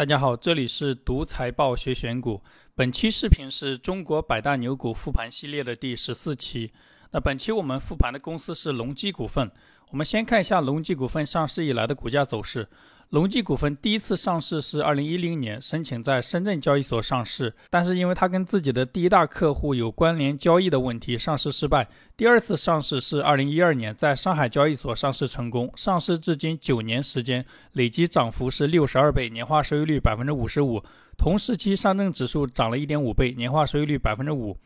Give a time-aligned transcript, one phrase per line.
[0.00, 2.42] 大家好，这里是独财报学选股。
[2.74, 6.72] 本期视频是中国百大牛股复盘系列的第十四期。
[7.10, 9.50] 那本期我们复盘的公司是隆基股份。
[9.90, 12.66] 我们先看一下隆基股份上市以来的股价走势。
[13.10, 21.88] 隆基股份第一次上市是二零一零年，申请在深圳交易所上市，但是因为它跟自己的第一大客户有关联交易的问题，上市失败。
[22.16, 30.80] 第二次上市是二零一二年，在上海交易所上市成功，上市至今九年时间，累计涨幅是六十二倍，年化收益率百分之五十五。
[31.18, 34.56] 同时期上证指数涨了一点五倍，年化收益率百分之五。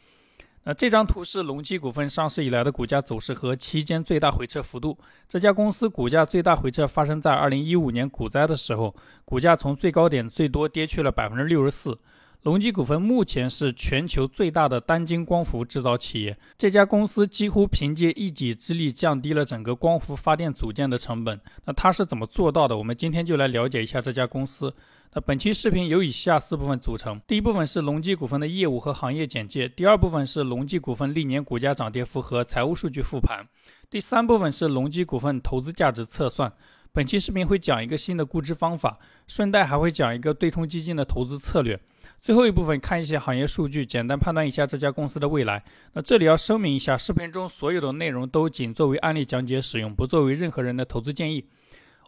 [0.67, 4.99] 那这张图是隆基股份上市以来的股价走势和期间最大回撤幅度。
[5.29, 8.95] 这家公司股价最大回撤发生在二零一五年股灾的时候，
[9.27, 11.99] 股价从最高点最多跌去了百分之六十四。
[12.45, 21.41] 隆基股份目前是全球最大的单晶光伏制造企业，这家公司几乎凭借一己之力降低了整个光伏发电组件的成本。
[21.65, 22.77] 那它是怎么做到的？
[22.77, 24.75] 我们今天就来了解一下这家公司。
[25.15, 33.43] 那本期视频由以下四部分组成：第一部分是隆基股份的业务和行业简介；第二部分是隆基股份历年股价涨跌幅和财务数据复盘；
[33.89, 36.53] 第三部分是隆基股份投资价值测算。
[36.93, 41.81] 本期视频会讲一个新的估值方法，顺带还会讲一个对冲基金的投资策略。
[42.25, 45.63] 最后一部分看一些行业数据，简单判断一下这家公司的未来。
[45.93, 51.45] 那这里要声明一下，视频中所有的内容都仅作为案例讲解使用，不作为任何人的投资建议。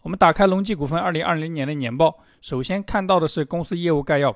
[0.01, 4.35] 我们打开龙基股份二零二零年的年报，首先看到的是公司业务概要。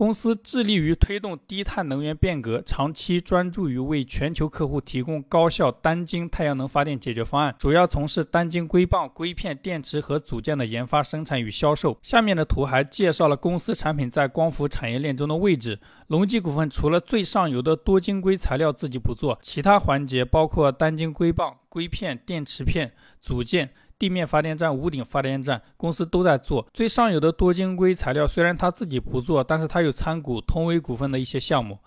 [0.00, 11.98] 公司致力于推动低碳能源变革，长期专注于为全球客户提供高效单晶太阳能发电解决方案，主要从事单晶硅棒、硅片、电池和组件的研发、生产与销售。
[12.02, 15.78] 下面的图还介绍了公司产品在光伏产业链中的位置。
[16.06, 23.68] 隆基股份除了最上游的多晶硅材料自己不做，其他环节包括单晶硅棒、硅片、电池片、组件。
[24.00, 26.66] 地面发电站、屋顶发电站，公司都在做。
[26.72, 31.78] 最上游的多晶硅材料，虽然他自己不做，但是他有参股通威股份的一些项目。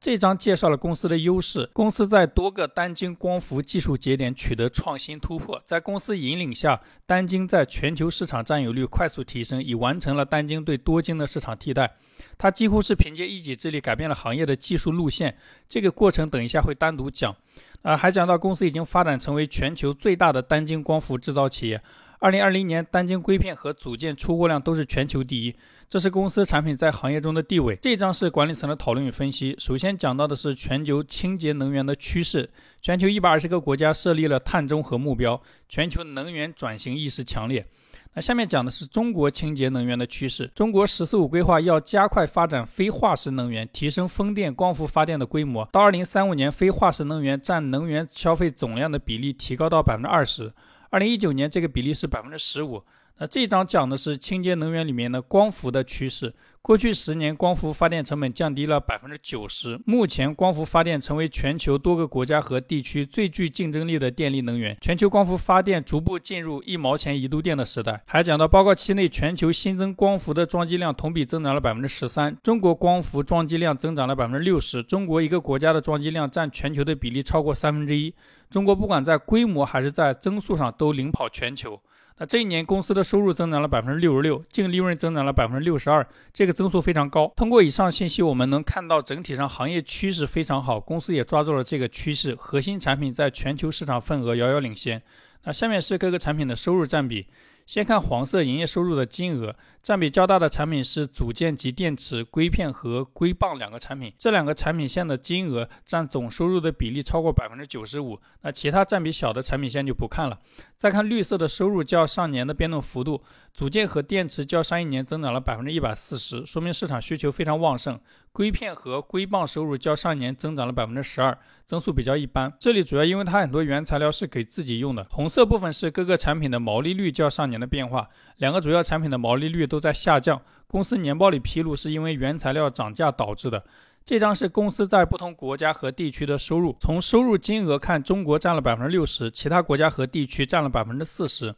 [0.00, 1.68] 这张介绍了公司的优势。
[1.74, 11.96] 公司在多个单晶光伏技术节点取得创新突破，在公司引领下，单晶在全球市场占有率快速提升，已完成了单晶对多晶的市场替代。
[12.38, 15.36] 它几乎是凭借一己之力改变了行业的技术路线。
[15.68, 17.36] 这个过程等一下会单独讲。
[17.82, 21.80] 啊，还讲到公司已经发展成为全球最大的单晶光伏制造企业。
[22.18, 25.56] 二零二零年，单晶硅片和组件出货量都是全球第一，
[25.88, 27.74] 这是公司产品在行业中的地位。
[27.80, 29.56] 这张是管理层的讨论与分析。
[29.58, 32.50] 首先讲到的是全球清洁能源的趋势，
[32.82, 37.66] 全球一百二十个国家设立了碳中和目标，全球能源转型意识强烈。
[38.12, 40.50] 那下面讲的是中国清洁能源的趋势。
[40.52, 45.64] 中国“十四五”规划要加快发展非化石能源，提升风电、光伏发电的规模。
[45.70, 50.52] 到二零三五年，非化石能源占能源消费总量的比例提高到百分之二十。
[50.90, 52.82] 二零一九年，这个比例是百分之十五。
[53.22, 56.34] 那这一章讲的是清洁能源里面的光伏的趋势。
[56.62, 59.78] 过去十年，光伏发电成本降低了百分之九十。
[59.84, 64.74] 目前，光伏发电成为全球多个国家和地区最具竞争力的电力能源。
[64.80, 68.02] 全球光伏发电逐步进入一毛钱一度电的时代。
[68.06, 72.34] 还讲到报告期内，全球新增光伏的装机量同比增长了百分之十三。
[72.42, 74.82] 中国光伏装机量增长了百分之六十。
[74.82, 78.14] 中国一个国家的装机量占全球的比例超过三分之一。
[78.48, 81.78] 中国不管在规模还是在增速上都领跑全球。
[82.20, 87.32] 那这一年公司的收入增长了百分之六十六，净利润增长了百分之六十二，这个增速非常高。
[87.34, 95.02] 通过以上信息，我们能看到整体上行业趋势非常好，公司也抓住了这个趋势，核心产品在全球市场份额遥遥领先。
[95.44, 97.26] 那下面是各个产品的收入占比。
[97.66, 108.20] 先看黄色营业收入的金额，占比较大的产品是组件及电池、硅片和硅棒两个产品，这两个产品线的金额占总收入的比例超过百分之九十五。
[108.42, 110.38] 那其他占比小的产品线就不看了。
[110.76, 117.98] 再看绿色的收入较上年的变动幅度，组件和电池较上一年增长了百分之一百四十，说明市场需求非常旺盛。
[118.32, 121.36] 硅片和硅棒收入较上年增长了百分之十二，
[121.66, 122.52] 增速比较一般。
[122.60, 125.04] 这里主要因为它很多原材料是给自己用的。
[125.10, 130.42] 红色部分是各个产品的毛利率较上年的变化，两个主要产品的毛利率都在下降。
[130.66, 133.64] 公司年报里披露是因为原材料涨价导致的。
[134.04, 141.54] 这张是公司在不同国家和地区的收入，从收入金额看，中国占了百分之六十，其他国家和地区占了百分之四十。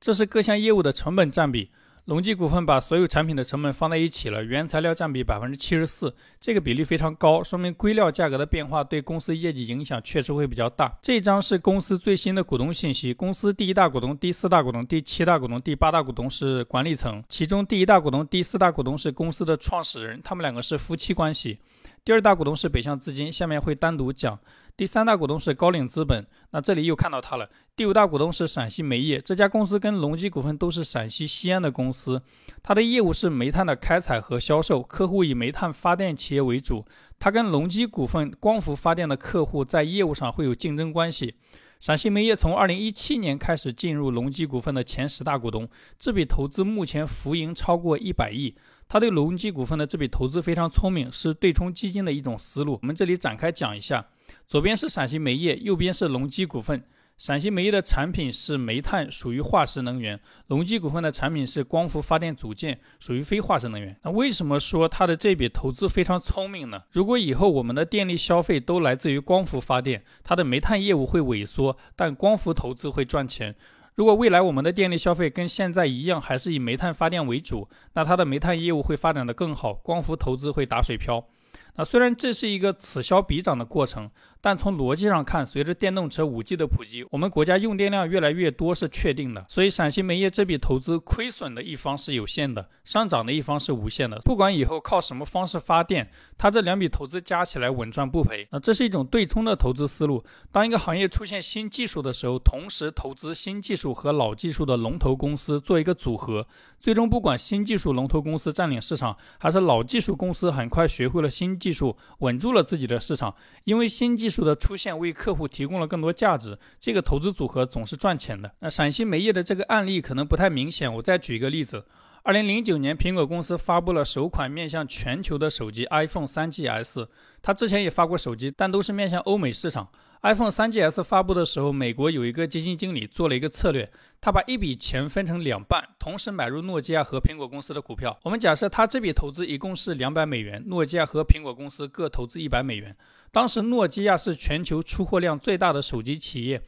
[0.00, 1.70] 这是各项业务的成本占比。
[2.10, 10.92] 隆基股份把所有产品的成本放在一起了，原材料占比百分之七十四，这个比例非常高，说明硅料价格的变化对公司业绩影响确实会比较大。
[11.00, 21.60] 这张是公司最新的股东信息，公司第一大股东、第四大股东、第七大股东、第八大股东是管理层，其中第一大股东、第四大股东是公司的创始人，他们两个是夫妻关系。
[22.04, 24.36] 第二大股东是北向资金，下面会单独讲。
[24.76, 27.50] 第三大股东是高瓴资本，那这里又看到它了。
[27.76, 32.22] 第五大股东是陕西煤业，这家公司跟隆基股份都是陕西西安的公司，
[32.62, 36.84] 它的业务是煤炭的开采和销售，客户以煤炭发电企业为主。
[37.18, 41.34] 它跟隆基股份光伏发电的客户在业务上会有竞争关系。
[41.78, 45.68] 陕西煤业从二零一七年开始进入隆基股份的前十大股东，
[45.98, 48.54] 这笔投资目前浮盈超过一百亿。
[48.86, 52.78] 他对隆基股份的这笔投资非常聪明，是对冲基金的一种思路。
[52.82, 54.04] 我们这里展开讲一下，
[54.46, 56.82] 左边是陕西煤业，右边是隆基股份。
[57.18, 60.16] 陕西煤业的产品是煤炭，属于化石能源；
[60.46, 63.94] 隆基股份的产品是光伏发电组件，属于非化石能源。
[64.02, 66.82] 那为什么说它的这笔投资非常聪明呢？
[66.92, 73.54] 如果以后我们的电力消费都来自于光伏发电，它的煤炭业务会萎缩，但光伏投资会赚钱。
[73.96, 81.26] 如果未来我们的电力消费跟现在一样，还是以煤炭发电为主，那它的煤炭业务会发展的更好，光伏投资会打水漂。
[81.76, 84.10] 那虽然这是一个此消彼长的过程，
[84.40, 89.44] 但从逻辑上看，随着电动车、5G 的普及，我们国家用电量越来越多是确定的。
[89.48, 94.18] 所以陕西煤业这笔投资，亏损的一方是有限的，上涨的一方是无限的。
[94.20, 98.48] 不管以后靠什么方式发电，它这两笔投资加起来稳赚不赔。
[98.50, 100.24] 那这是一种对冲的投资思路。
[100.50, 106.46] 当一个行业出现新技术的时候，同时投资新技术和老技术的龙头公司做一个组合，
[106.80, 111.50] 最终不管新技术龙头公司占领市场，还是老技术公司很快学会了新。
[111.60, 113.34] 技术稳住了自己的市场，
[113.64, 118.48] 因为新技技术的出现为客户提供了更多价值，这个投资组合总是赚钱的。
[118.60, 121.84] 那陕西煤业的这个案例可能不太明显，我再举一个例子：
[122.22, 127.08] 二零零九年，苹果公司发布了首款面向全球的手机 iPhone 3GS，
[127.42, 129.88] 它之前也发过手机，但都是面向欧美市场。
[130.22, 133.90] iPhone 3GS 发布的时候，美国有一个基金经理做了一个策略，
[134.20, 138.18] 他把一笔钱分成两半，同时买入诺基亚和苹果公司的股票。
[138.22, 142.94] 我们假设他这笔投资一共是两百美元，诺基亚和苹果公司各投资一百美元。
[143.32, 146.60] 当时诺基亚是全球出货量最大的手机企业，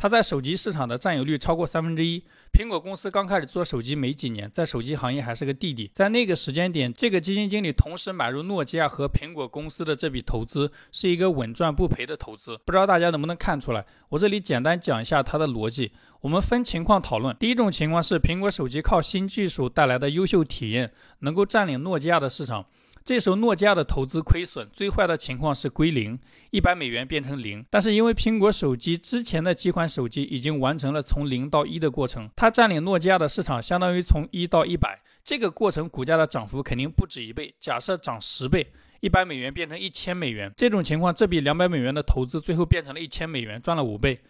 [0.00, 2.24] 它在手机市场的占有率超过三分之一。
[2.54, 5.90] 苹果公司刚开始做手机没几年，在手机行业还是个弟弟。
[5.92, 12.58] 在那个时间点，这个基金经理同时买入诺基亚和苹果公司的这笔投资，是一个稳赚不赔的投资。
[12.64, 13.84] 不知道大家能不能看出来？
[14.08, 15.92] 我这里简单讲一下它的逻辑。
[16.22, 17.36] 我们分情况讨论。
[17.38, 22.64] 第一种情况是，苹果手机靠新技术带来的优秀体验，能够占领诺基亚的市场。
[23.10, 26.16] 这时候诺基亚的投资亏损，最坏的情况是归零，
[26.52, 27.66] 一百美元变成零。
[27.68, 34.96] 但是因为苹果手机之前的几款手机已经完成了从零到一的过程，它占领诺基亚的市场，相当于从一到一百。
[35.24, 37.52] 这个过程股价的涨幅肯定不止一倍。
[37.58, 38.68] 假设涨十倍，
[39.00, 44.20] 一百美元变成一千美元，这种情况，这笔两百美元的投资最后变成了一千美元，赚了五倍。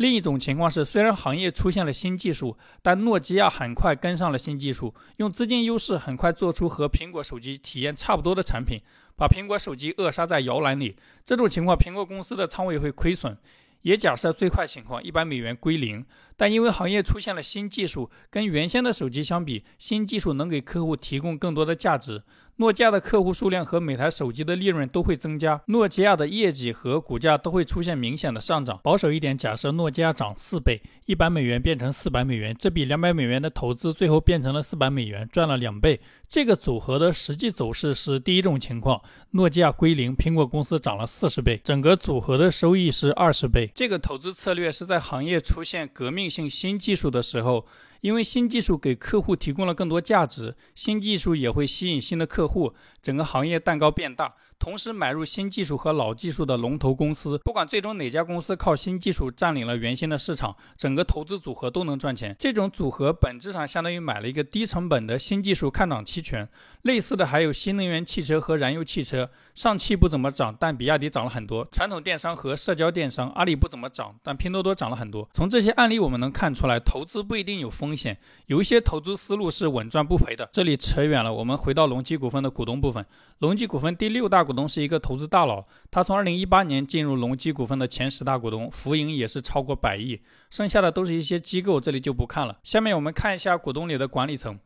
[0.00, 8.80] 另一种情况是，虽然行业出现了新技术，但诺基亚很快跟上了新技术，用资金优势很快做出和苹果手机体验差不多的产品，
[9.14, 10.96] 把苹果手机扼杀在摇篮里。
[11.22, 13.36] 这种情况，苹果公司的仓位会亏损。
[13.82, 16.04] 也假设最快情况，一百美元归零。
[16.34, 22.22] 但因为行业出现了新技术，跟原先的手机相比，新技术能给客户提供更多的价值。
[22.60, 28.78] 诺基亚的客户数量和每台手机的利润都会增加，诺基亚的业绩和股价都会出现明显的上涨。
[28.82, 35.98] 保守一点，假设诺基亚涨四倍，一百美元变成四百美元，这笔两百美元的投资最后变成了四百美元，赚了两倍。
[36.28, 43.70] 这个组合的实际走势是第一种情况，诺基亚归零，苹果公司涨了四十倍，整个组合的收益是二十倍。
[43.74, 47.64] 这个投资策略是在行业出现革命性新技术的时候。
[48.00, 54.34] 因为新技术给客户提供了更多价值，新技术也会吸引新的客户，整个行业蛋糕变大。
[54.58, 62.36] 同时买入新技术和老技术的龙头公司，不管最终哪家公司靠新技术占领了原先的市场，整个投资组合都能赚钱。
[62.38, 66.46] 这种组合本质上相当于买了一个低成本的新技术看涨期权。
[66.82, 71.66] 类似的还有新能源汽车和燃油汽车，上汽不怎么涨，但比亚迪涨了很多。
[71.70, 75.28] 传统电商和社交电商，阿里不怎么涨，但拼多多涨了很多。
[75.32, 80.48] 从这些案例我们能看出来，投资不一定有风险，有一些投资思路是稳赚不赔的。
[80.52, 83.04] 这里扯远了，我们回到隆基股份的股东部分。
[83.40, 90.20] 隆基股份第六大股东是一个投资大佬，他从二零一八年进入隆基股份的前十大股东，浮盈也是超过百亿。
[90.50, 92.58] 剩下的都是一些机构，这里就不看了。
[92.62, 94.58] 下面我们看一下股东里的管理层，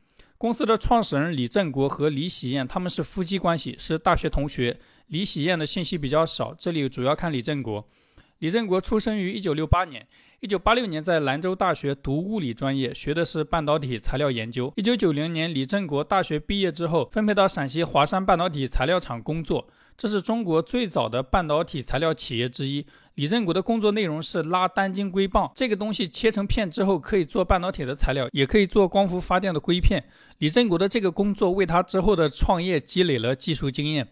[0.45, 4.79] 公司的创始人李振国和李喜燕他们是夫妻关系，是大学同学。
[5.07, 7.89] 李喜燕的信息比较少，这里主要看李振国。
[8.41, 10.07] 李振国出生于一九六八年。
[10.41, 14.71] 一九八六年在兰州大学读物理专业，学的是半导体材料研究。
[14.77, 22.87] 一九九零年，李振国大学毕业之后，分配到陕西华山半导体材料厂工作，这是中国最早的半导体材料企业之一。
[23.15, 30.05] 李振国的工作内容是拉单晶硅棒，这个东西切成片之后可以做半导体的材料，也可以做光伏发电的硅片。
[30.39, 34.09] 李振国的这个工作为他之后的创业积累了技术经验。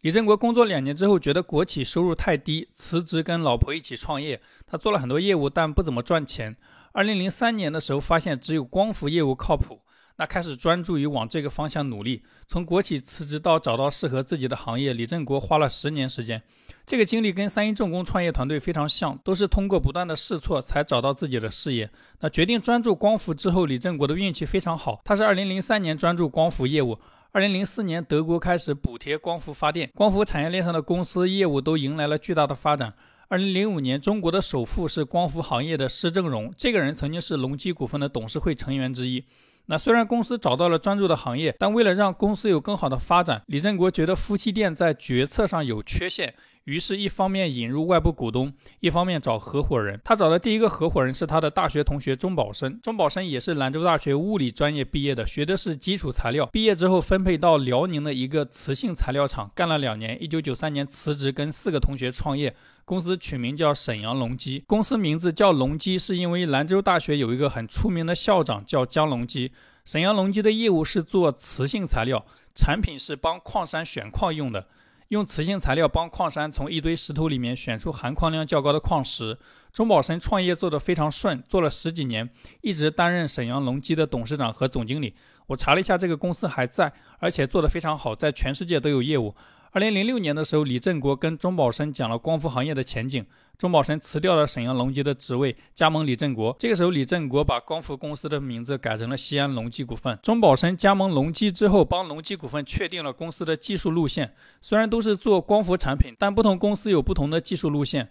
[0.00, 4.40] 李振国工作两年之后，觉得国企收入太低，辞职跟老婆一起创业。
[4.66, 6.56] 他做了很多业务，但不怎么赚钱。
[6.92, 9.80] 二零零三年的时候，发现只有光伏业务靠谱，
[10.16, 12.22] 那开始专注于往这个方向努力。
[12.46, 16.42] 从国企辞职到找到适合自己的行业，李振国花了十年时间。
[16.86, 21.90] 这个经历跟三一重工创业团队非常像，都是通过不断的试错才找到自己的事业。
[22.20, 25.00] 那决定专注光伏之后，李振国的运气非常好。
[25.04, 26.98] 他是二零零三年专注光伏业务。
[27.32, 32.94] 二零零四年，德国开始补贴光伏发电，光伏产业链上的公司业务都迎来了巨大的发展。
[33.28, 39.24] 二零零五年，中国的首富是光伏行业的施正荣，这个人曾经是隆基股份的董事会成员之一。
[39.66, 46.34] 那虽然公司找到了专注的行业，但为了让公司有更好的发展，李振国觉得夫妻店在决策上有缺陷。
[46.64, 50.00] 于是，一方面引入外部股东，一方面找合伙人。
[50.02, 52.80] 他找的第一个合伙人是他的大学同学钟宝生。
[52.80, 56.46] 钟宝生也是兰州大学物理专业毕业的，学的是基础材料。
[56.46, 60.16] 毕业之后分配到辽宁的一个磁性材料厂干了两年。
[60.22, 62.56] 一九九三年辞职，跟四个同学创业，
[62.86, 64.64] 公司取名叫沈阳隆基。
[64.66, 69.52] 公司名字叫隆基，是因为兰州大学有一个很出名的校长叫姜隆基。
[69.84, 74.66] 沈阳隆基的业务是做磁性材料，产品是帮矿山选矿用的。
[75.14, 79.38] 用磁性材料帮矿山从一堆石头里面选出含矿量较高的矿石。
[79.72, 82.28] 钟宝生创业做得非常顺，做了十几年，
[82.62, 85.14] 一直担任沈阳隆基的董事长和总经理。
[85.46, 89.34] 我查了一下，这个公司还在，而且做得非常好，在全世界都有业务。
[89.70, 93.24] 二零零六年的时候，李振国跟钟宝生讲了光伏行业的前景。
[93.56, 96.54] 钟宝生辞掉了沈阳隆基的职位，加盟李振国。
[96.58, 100.18] 这个时候，李振国把光伏公司的名字改成了西安隆基股份。
[100.22, 104.34] 钟宝生加盟隆基之后，帮隆基股份确定了公司的技术路线。
[104.60, 108.10] 虽然都是做光伏产品，但不同公司有不同的技术路线。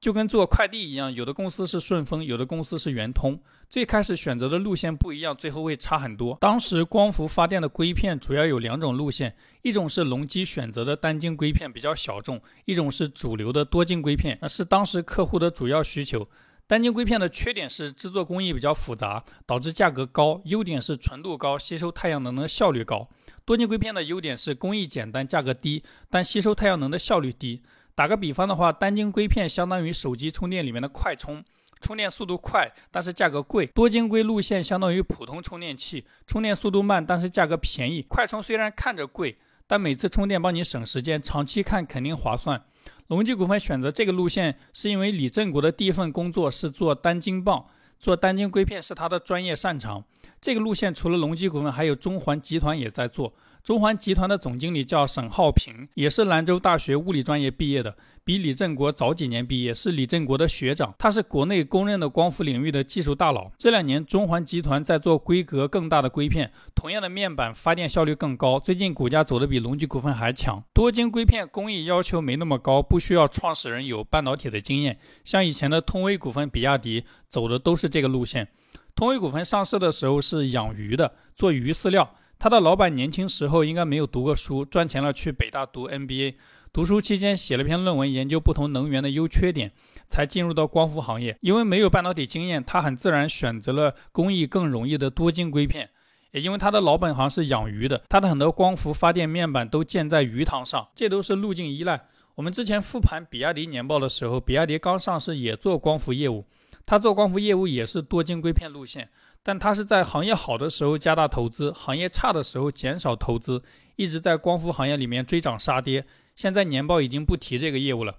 [0.00, 3.38] 就跟做快递一样，有的公司是顺丰，有的公司是圆通。
[3.68, 6.38] 最开始选择的路线不一样，最后会差很多。
[6.40, 16.26] 当时光伏发电的硅片主要有两种路线，一种是隆基选择的单晶硅片，比较小众；一种是主流的多晶硅片，那是当时客户的主要需求。
[16.66, 23.06] 单晶硅片的缺点是制作工艺比较复杂，导致价格高；优点是纯度高，吸收太阳能的效率高。
[23.44, 27.60] 多晶硅片的优点是工艺简单，价格低，但吸收太阳能的效率低。
[28.00, 31.44] 打个比方的话，单晶硅片相当于手机充电里面的快充，
[31.82, 38.00] 充电速度快，但是价格贵；多晶硅路线相当于普通充电器，充电速度慢，但是价格便宜。
[38.08, 42.64] 快充虽然看着贵，但每次充电帮你省时间，长期看肯定划算。
[43.08, 47.66] 隆基股份选择这个路线，是因为李振国的第一份工作是做单晶棒，
[47.98, 50.02] 做单晶硅片是他的专业擅长。
[50.40, 53.34] 这个路线除了隆基股份，还有中环集团也在做。
[53.62, 60.94] 中环集团的总经理叫沈浩平，也是兰州大学物理专业毕业的，比李振国早几年毕业，是李振国的学长。
[60.98, 63.50] 他是国内公认的光伏领域的技术大佬。
[63.58, 68.58] 这两年，中环集团在做规格更大的硅片，同样的面板，发电效率更高。
[68.58, 70.64] 最近股价走的比隆基股份还强。
[70.72, 74.98] 多晶硅片工艺要求没那么高，不需要创始人有半导体的经验。
[75.22, 78.48] 像以前的通威股份、比亚迪走的都是这个路线。
[78.96, 82.16] 通威股份上市的时候是养鱼的，做鱼饲料。
[82.40, 86.36] 他的老板年轻时候应该没有读过书，赚钱了去北大读 MBA。
[86.72, 89.72] 读书期间写了篇论文，研究不同能源的优缺点，
[90.08, 91.36] 才进入到光伏行业。
[91.42, 95.90] 因为没有半导体经验，他很自然选择了工艺更容易的多晶硅片。
[96.30, 102.06] 也因为他的老本行是养鱼的，他的很多光伏发电面板都建在鱼塘上，这都是路径依赖。
[102.36, 106.46] 我们之前复盘比亚迪年报的时候，比亚迪刚上市也做光伏业务，
[106.86, 109.10] 他做光伏业务也是多晶硅片路线。
[109.42, 113.62] 但他是在行业好的时候加大投资，行业差的时候减少投资，
[113.96, 116.04] 一直在光伏行业里面追涨杀跌。
[116.36, 118.16] 现在年报已经不提这个业务了。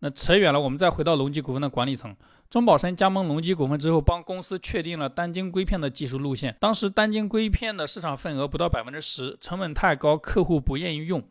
[0.00, 2.14] 那扯远了，我们再回到隆基股份的管理层。
[2.50, 6.56] 钟宝山加盟隆基股份之后，帮公司确定了单晶硅片的技术路线。
[6.60, 11.22] 当时单晶硅片的市场份额不到百分之十，成本太高，客户不愿意用。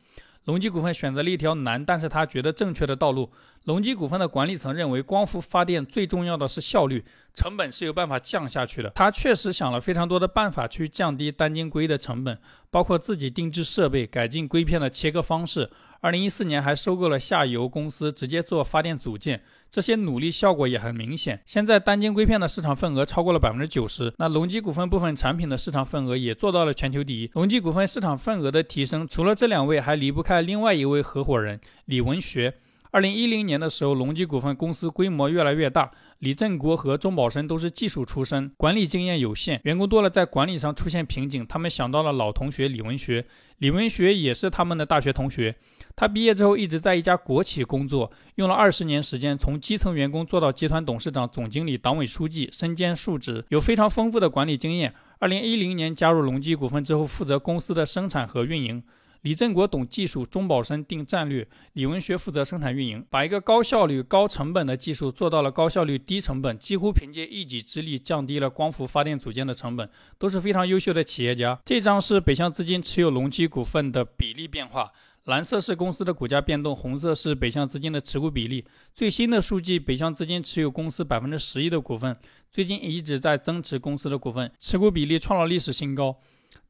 [0.45, 3.31] 隆基股份选择了一条难，但是他觉得正确的道路。
[3.65, 7.03] 隆基股份的管理层认为，光伏发电最重要的是效率，
[7.33, 8.89] 成本是有办法降下去的。
[8.89, 12.37] 他确实想了非常多的办法去降低单晶硅的成本，
[12.69, 15.69] 包括自己定制设备、改进硅片的切割方式。
[16.01, 19.41] 二零一四年还收购了下游公司，直接做发电组件。
[19.71, 21.41] 这些努力效果也很明显。
[21.45, 27.31] 现在单晶硅片的市场份额超过了百分之九十，那隆基股份部分产品的市场份额也做到了全球第一。
[27.33, 32.53] 隆基股份市场份额的提升，除了这两位，还离不开另外一位合伙人李文学。
[32.93, 41.43] 二零一零年的时候，隆基股份公司规模越来越大，李振国和钟宝生都是技术出身，管理经验有限，员工多了，在管理上出现瓶颈。
[41.47, 43.25] 他们想到了老同学李文学，
[43.57, 45.55] 李文学也是他们的大学同学。
[45.95, 54.93] 他毕业之后一直在一家国企工作，用了二十年时间，从基层员工做到集团董事长、总经理、党委书记，身兼数职，有非常丰富的管理经验。
[55.17, 58.83] 二零一零年加入隆基股份之后，负责公司的生产和运营。
[59.23, 71.57] 李振国懂技术，钟宝生定战略，李文学负责生产运营，把一个高效率、高成本的技术做到了高效率、低成本，几乎凭借一己之力降低了光伏发电组件的成本，都是非常优秀的企业家。
[71.63, 74.91] 这张是北向资金持有隆基股份的比例变化。
[75.23, 78.65] 蓝色是公司的股价变动，红色是北向资金的持股比例。
[78.93, 82.17] 最新的数据，北向资金持有公司百分之十一的股份，
[82.51, 86.19] 最近一直在增持公司的股份，持股比例创了历史新高。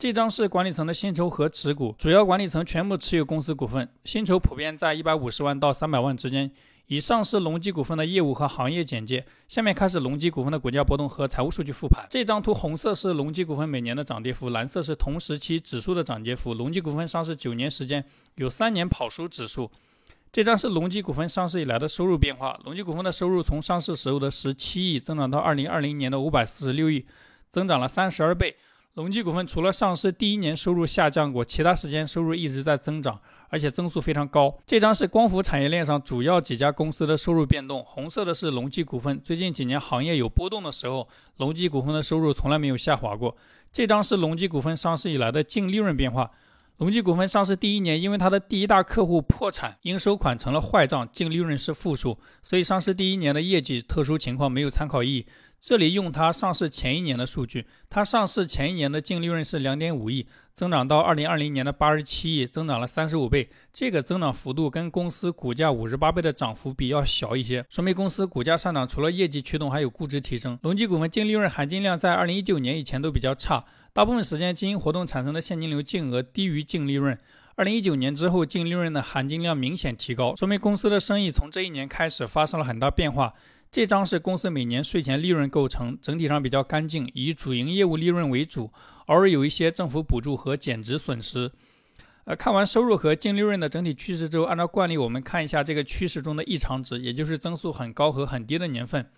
[0.03, 6.51] 这张是管理层的薪酬和持股，主要管理层全部持有公司股份，薪酬普遍在一百五十万到三百万之间。
[6.88, 12.05] 以上是隆基股份的业务和行业简介，下面开始隆基股份的股价波动和财务数据复盘。
[12.10, 16.53] 这张图红色是隆基股份每年的涨跌幅，蓝色是同时期指数的涨跌幅。
[16.53, 18.03] 隆基股份上市九年时间，
[18.36, 19.72] 有三年跑输指数。
[20.33, 27.05] 这张是隆基股份上市以来的收入变化，隆基股份的收入从上市时候的十七亿增长到二零二零年的五百四十六亿，
[27.50, 28.57] 增长了三十二倍。
[28.95, 33.19] 隆基股份除了上市第一年收入下降过，其他时间收入一直在增长。
[33.50, 34.51] 而且增速非常高。
[34.65, 37.83] 这张是光伏产业链上主要几家公司的收入变动。
[37.85, 41.07] 红色的是隆基股份，最近几年行业有波动的时候，
[41.38, 43.38] 隆基股份的收入从来没有下滑过。
[43.71, 46.31] 这张是隆基股份上市以来的净利润变化。
[46.77, 55.27] 隆基股份上市第一年，因为它的第一大客户破产，应收款成了坏账，净利润是负数，所以上市第一年的业绩特殊情况没有参考意义。
[55.65, 63.50] 这里用它上市前一年的数据，它上市前一年的净利润是两点五亿，增长到二零二零年的八十七亿，增长了三十五倍。
[63.72, 70.60] 这个增长幅度跟公司股价五十八倍的涨幅比要小一些，说明公司股价上涨除了业绩驱动，还有估值提升。
[70.63, 77.17] 隆基股份净利润含金量在二零一九年以前都比较差，大部分时间经营活动产生的现金流净额低于净利润。
[77.55, 83.34] 二零一九年之后，净利润的含金量明显提高，说明公司的生意从这一年开始发生了很大变化。
[83.74, 88.72] 这张是公司每年税前利润构成，整体上比较干净，以主营业务利润为主，
[89.08, 91.51] 偶尔有一些政府补助和减值损失。
[92.25, 99.10] 呃，看完收入和净利润的整体趋势之后，按照惯例，我们看一下这个趋势中的异常值，也就是增速很高和很低的年份。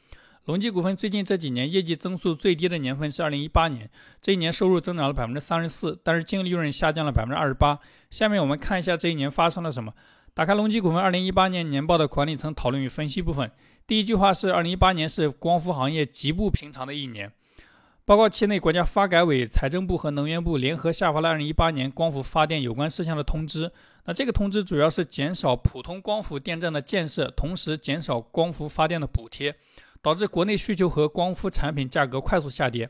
[0.46, 3.90] 隆基股份最近这几年业绩增速最低的年份是二零一八年，
[4.22, 7.78] 这一年收入增长了百分之三十四，但是净利润下降了百分之二十八。
[8.10, 9.92] 下面我们看一下这一年发生了什么。
[10.34, 13.50] 打开隆基股份二零一八年年报的管理层讨论与分析部分，
[13.88, 17.32] 第一句话是：二零一八年是光伏行业极不平常的一年。
[18.04, 23.72] 报告期内，国家发改委、财政部和能源部联合下发了二零一八年光伏发电有关事项的通知。
[24.06, 29.56] 那这个通知主要是减少普通光伏电站的建设，同时减少光伏发电的补贴，
[30.02, 32.90] 导致国内需求和光伏产品价格快速下跌。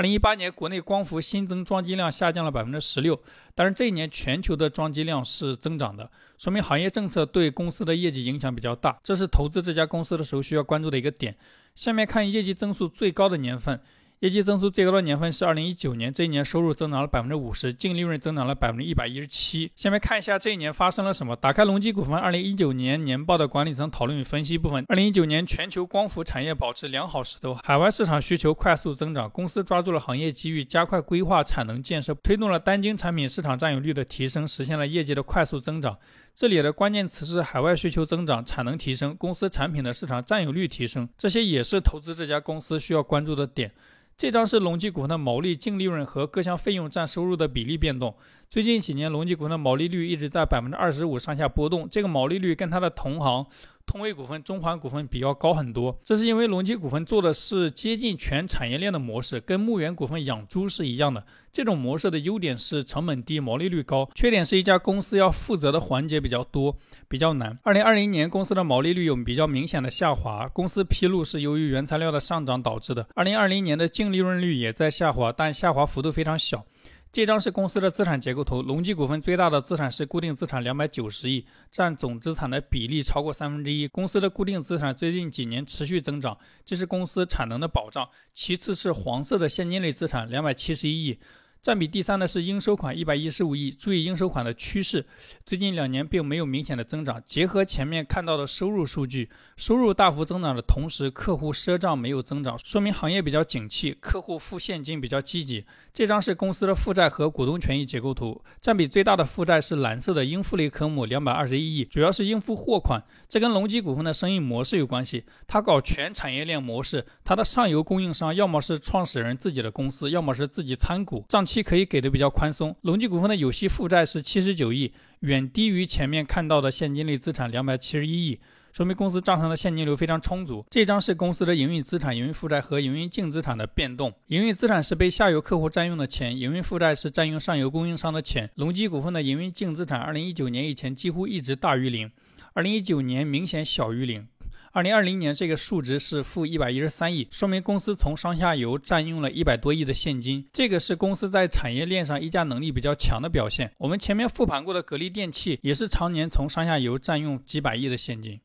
[0.00, 3.20] 二零一八年国内光伏新增装机量下降了百分之十六，
[3.54, 11.36] 但是这一年全球的装机量是增长的，说明行业政策对公司的业绩影响比较大，这是投资这家公司的时候需要关注的一个点。
[11.74, 13.78] 下面看业绩增速最高的年份。
[14.20, 19.72] 业绩增速最高的年份是二零一九年，这一年收入增长了百分之五十，净利润增长了百分之一百一十七。
[19.74, 21.34] 下面看一下这一年发生了什么。
[21.34, 24.84] 打开隆基股份二零一九年年报的管理层讨论与分析部分。
[24.88, 35.96] 二零一九年全球光伏产业保持良好势头，海外市场需求快速增长，公司抓住了行业机遇，加快规划产能建设，推动了单晶产品市场占有率的提升，实现了业绩的快速增长。
[36.34, 43.72] 这里的关键词是海外需求增长、产能提升、公司产品的市场占有率提升，这些也是投资这家公司需要关注的点。
[44.16, 48.14] 这张是隆基股份的毛利、净利润和各项费用占收入的比例变动。
[48.50, 51.88] 最近几年，隆基股份的毛利率一直在百分之二十五上下波动。
[51.88, 53.46] 这个毛利率跟它的同行。
[53.90, 61.24] 通威股份、中环股份比较高很多，这是因为隆基股份做的是接近全产业链的模式，跟牧原股份养猪是一样的。
[61.50, 66.76] 这种模式的优点是成本低、毛利率高，缺点是一家公司要负责的环节比较多，
[67.08, 67.58] 比较难。
[67.64, 73.04] 二零二零年公司的毛利率有比较明显的下滑，公司披露是由于原材料的上涨导致的。
[73.16, 76.64] 二零二零年的净利润率也在下滑，但下滑幅度非常小。
[77.12, 78.62] 这张是公司的资产结构图。
[78.62, 83.88] 隆基股份最大的资产是固定资产，两百九十亿，占总资产的比例超过三分之一。
[83.88, 88.08] 公司的固定资产最近几年持续增长，这是公司产能的保障。
[88.32, 91.18] 其次是黄色的现金类资产，两百七十一亿。
[91.62, 93.70] 占比第三的是应收款一百一十五亿。
[93.70, 95.04] 注意应收款的趋势，
[95.44, 97.22] 最近两年并没有明显的增长。
[97.26, 105.66] 结合前面看到的收入数据，收入大幅增长的同时，客户赊账没有增长，说明行业比较景气，客户付现金比较积极。
[105.92, 113.02] 这张是公司的负债和股东权益结构图，占比最大的负债是蓝色的应付类科目，两百二十一亿，主要是应付货款。
[113.28, 121.44] 这跟隆基股份的生意模式有关系，它搞全产业链模式，它的上游供应商要么是创始人自己的公司，要么是自己参股，账。
[121.50, 128.38] 期可以给的比较宽松，隆基股份的有息负债是七十九亿，远低于前面看到的现金类资产两百七十一亿。
[128.72, 130.64] 说明公司账上的现金流非常充足。
[130.70, 134.12] 这张是公司的营运资产、营运负债和营运净资产的变动。
[134.28, 138.48] 营运资产是被下游客户占用的钱，营运负债是占用上游供应商的钱。
[138.54, 142.08] 隆基股份的营运净资产，二零一九年以前几乎一直大于零，
[142.52, 144.28] 二零一九年明显小于零。
[144.72, 153.72] 二零二零年这个数值是负一百一十三亿，说明公司从上下游占用了一百多亿的现金，这个是公司在产业链上议价能力比较强的表现。
[153.78, 158.38] 我们前面复盘过的格力电器也是常年从上下游占用几百亿的现金。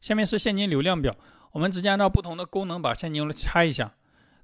[0.00, 1.14] 下面是现金流量表，
[1.52, 3.92] 我们直接按照不同的功能把现金流拆一下。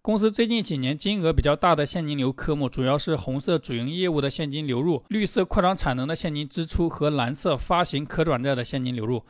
[0.02, 9.24] 公司最近几年金额比较大的现金流科目，主要是红色主营业务的现金流入，绿色扩张产能的现金支出和蓝色发行可转债的现金流入。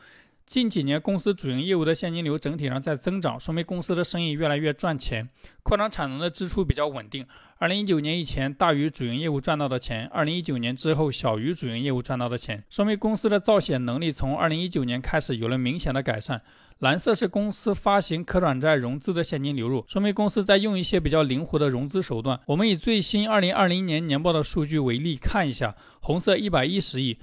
[0.47, 5.27] 近几年，公司主营业务的现金流整体上在增长，说明公司的生意越来越赚钱。
[5.61, 7.27] 扩张产能的支出比较稳定。
[7.57, 16.41] 二零一九年以前大于主营业务赚到的钱，二零一九年之后小于主营业务赚到的钱，说明公司的造血能力从二零一九年开始有了明显的改善。
[16.79, 22.39] 蓝色是公司发行可转债融资的现金流入，说明公司在用一些比较灵活的融资手段。
[22.45, 27.17] 我们以最新二零二零年年报的数据为例看一下，红色一百一十亿。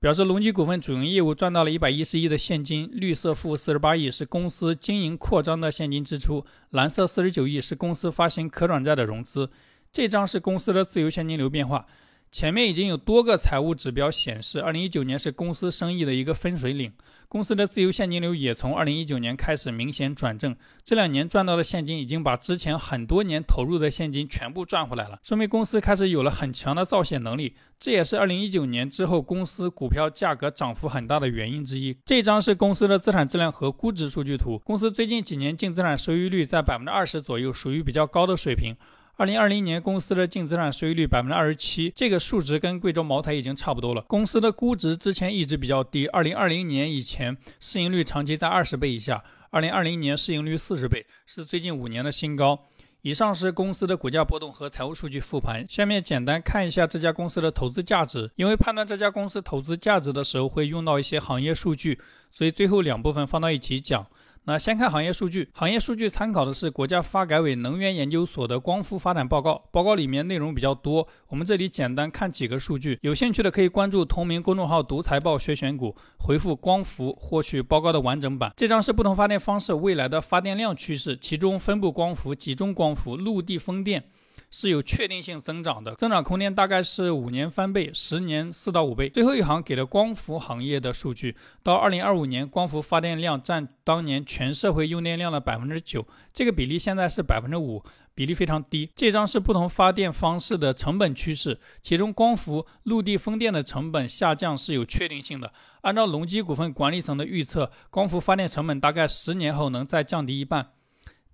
[0.00, 9.50] 表示隆基股份主营业务赚到了一百一十亿的现金，绿色负四十八亿是公司经营扩张的现金支出，蓝色四十九亿是公司发行可转债的融资。
[9.90, 11.84] 这张是公司的自由现金流变化。
[12.30, 16.92] 前面已经有多个财务指标显示，二零一九年是公司生意的一个分水岭，
[17.26, 20.54] 公司的自由现金流也从二零一九年开始明显转正。
[20.84, 27.54] 这两年赚到的现金已经把之前很多年投入的现金全部赚回来了，说明公司开始有了很强的造血能力。
[27.80, 31.96] 这也是二零一九年之后公司股票价格涨幅很大的原因之一。
[32.04, 38.76] 这张是公司的资产质量和估值数据图，公司最近几年净资产收益率在百分之二十左右，属于比较高的水平。
[39.18, 44.00] 二零二零年公司的净资产收益率百分之二十七，这个数值跟贵州茅台已经差不多了。
[44.02, 52.68] 公司的估值之前一直比较低，二零二零年以前市盈率长期在二十倍以下，二零二零年市盈率四十倍，是最近五年的新高。
[53.02, 55.66] 以上是公司的股价波动和财务数据复盘。
[55.68, 61.98] 下面简单看一下这家公司的投资价值，因为判断这家公司投资价值的时候会用到一些行业数据，
[62.30, 64.06] 所以最后两部分放到一起讲。
[64.48, 72.98] 那先看行业数据，行业数据参考的是国家发改委能源研究所的光伏发展报告，报告里面内容比较多，我们这里简单看几个数据。
[73.02, 78.50] 有兴趣的可以关注同名公众号“独财报学选股”，回复“光伏”获取报告的完整版。
[78.56, 84.02] 这张是不同发电方式未来的发电量趋势，其中分布光伏、集中光伏、陆地风电。
[84.50, 89.08] 是有确定性增长的，增长空间大概是五年翻倍，十年四到五倍。
[89.08, 97.82] 最后一行给了光伏行业的数据，到二零二五年，光伏发电量占当年全社会用电量的百分之九，这个比例现在是百分之五，
[98.14, 98.90] 比例非常低。
[98.94, 105.52] 这张是不同发电方式的成本趋势，其中光伏、陆地风电的成本下降是有确定性的。
[105.82, 110.70] 按照隆基股份管理层的预测，光伏发电成本大概十年后能再降低一半。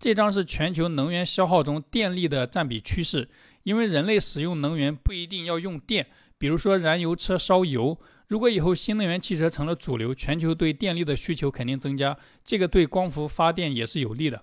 [0.05, 3.27] 这张是全球能源消耗中电力的占比趋势，
[3.63, 7.99] 因为人类使用能源不一定要用电，比如说燃油车烧油。
[8.29, 14.43] 如果以后新能源汽车成了主流，全球对电力的需求肯定增加，这个对光伏发电也是有利的。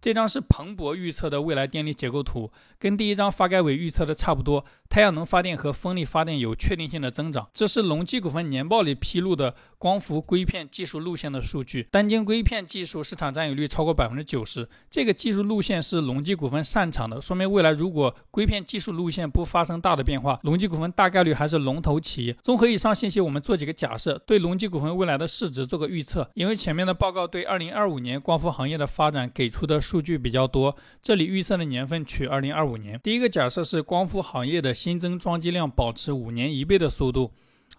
[0.00, 4.64] 这张是彭博预测的未来电力结构图，跟第一张发改委预测的差不多。
[4.92, 7.48] 太阳能发电和风力发电有确定性的增长。
[7.54, 14.68] 这是隆基股份年报里披露的光伏硅片技术路线的数据，单晶硅片技术市场占有率超过百分之九十。
[14.90, 22.36] 这个技术路线是隆基股份擅长的，说明未来如果硅片技术路线不发生大的变化，隆基股份大概率还是龙头企业。
[22.42, 26.28] 综合以上信息，我们做几个假设，对隆基股份未来的市值做个预测。
[26.34, 29.80] 因为前面的报告对二零二五年光伏行业的发展给出的。
[29.80, 33.00] 数据比较多，这里预测的年份取二零二五年。
[33.02, 37.30] 第一个假设是光伏行业的新增装机量保持五年一倍的速度。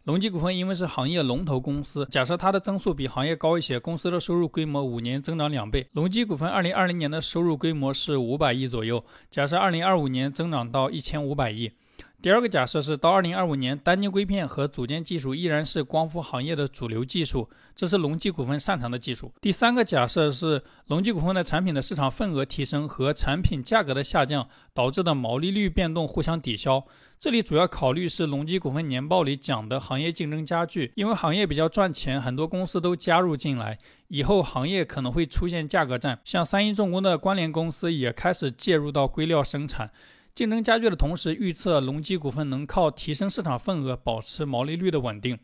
[0.05, 5.85] 隆基股份因为是行业龙头公司，假设它的增速比行业高一些，公司的收入规模五年增长两倍。
[5.91, 11.73] 隆基股份二零二零年的收入规模是五百亿左右，假设二零二五年增长到一千五百亿。
[12.23, 19.33] 第二个假设是到二零二五年，单晶硅片和组件技术依然是光伏行业的主流技术，这是隆基股份擅长的技术。
[19.41, 26.85] 第三个假设是隆基股份的产品的市场份额提升和产品价格的下降导致的毛利率变动互相抵消。
[27.19, 36.17] 这里主要考虑是隆基股份年报里讲的行业竞争加剧，因为行业比较赚钱，很多公司都加入进来，以后行业可能会出现价格战。
[36.23, 39.91] 像三一重工的关联公司也开始介入到硅料生产。
[40.35, 45.37] 竞争加剧的同时，预测隆基股份能靠提升市场份额保持毛利率的稳定。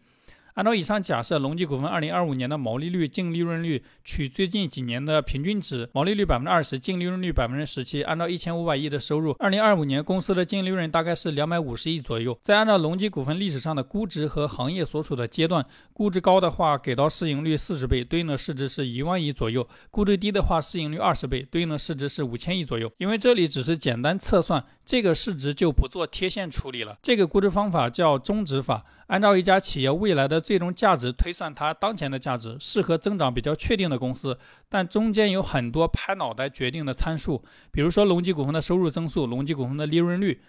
[0.60, 12.38] 按照以上假设，隆基股份二零二五年的毛利率、净利润率取最近几年的平均值，毛利率百分之二十，净利润率百分之十七，按照一千五百亿的收入，二零二五年公司的净利润大概是两百五十亿左右。
[12.44, 22.92] 再按照隆基股份历史上的估值和行业所处的阶段，估值高的话给到市盈率四十倍，对应的市值是一万亿左右；估值低的话，市盈率二十倍，对应的市值是五千亿左右。
[22.98, 26.98] 因为这里只是简单测算，这个市值就不做贴现处理了。
[27.02, 28.84] 这个估值方法叫中值法。
[29.10, 34.38] 按照一家企业未来的最终价值推算它当前的价值，适合增长比较确定的公司，
[34.70, 40.42] 但中间有很多拍脑袋决定的参数，比如说隆基股份的收入增速、隆基股份的利润率。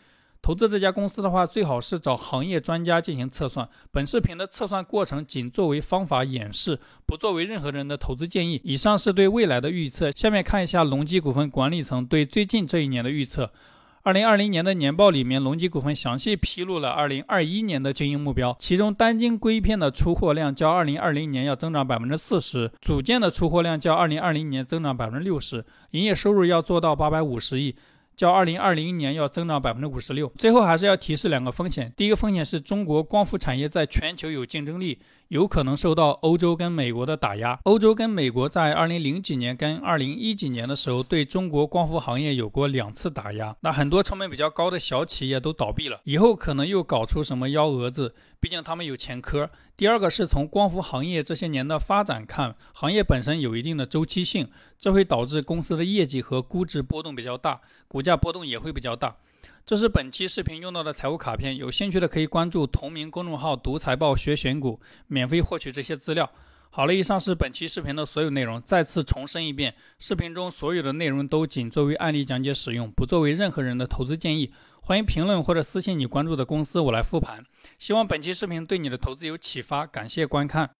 [0.42, 3.68] 投资这家公司的话，最好是找行业专家进行测算。
[3.90, 8.60] 本视频的测算过程仅作为方法演示，不作为任何人的投资建议。
[8.64, 13.52] 以上是对未来的预测，下面看一下隆基股份管理层对最近这一年的预测。
[14.02, 27.76] 二零二零年的年报里面，隆基股份详细披露了二零二一年的经营目标，其中单晶硅片的出货量较二零二零年要增长百分之四十，组件的出货量较二零二零年增长百分之六十，营业收入要做到八百五十亿。
[28.20, 30.32] 较二零二零年要增长百分之五十六。
[30.38, 37.58] 最后还是要提示两个风险：第一个风险是中国光伏产业在全球有竞争力，有可能受到欧洲跟美国的打压。
[37.64, 46.00] 欧洲跟美国在二零零几年跟二零一几年的时候，对中国光伏行业有过两次打压，那很多成本比较高的小企业都倒闭了。
[46.04, 49.50] 以后可能又搞出什么幺蛾子，毕竟他们有前科。
[49.80, 54.46] 第二个是从光伏行业这些年的发展看，行业本身有一定的周期性，
[54.78, 59.16] 这会导致公司的业绩和估值波动比较大，股价波动也会比较大。
[59.64, 66.30] 这是本期视频用到的财务卡片，有兴趣的可以关注同名公众号“读财报学选股”，免费获取这些资料。
[66.68, 68.60] 好了，以上是本期视频的所有内容。
[68.60, 74.52] 再次重申一遍，视频中所有的内容都仅作为案例讲解使用，不作为任何人的投资建议。
[74.82, 77.44] 欢迎评论或者私信你关注的公司，我来复盘。
[77.78, 80.68] 希望本期视频对你的投资有启发，感谢观看。